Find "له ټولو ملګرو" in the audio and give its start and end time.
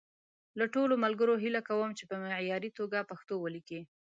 0.59-1.33